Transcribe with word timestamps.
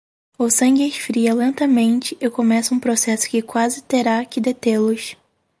O 0.35 0.49
sangue 0.49 0.87
esfria 0.87 1.31
lentamente 1.35 2.17
e 2.19 2.27
começa 2.27 2.73
um 2.73 2.79
processo 2.79 3.29
que 3.29 3.39
quase 3.39 3.83
terá 3.83 4.25
que 4.25 4.41
detê-los. 4.41 5.15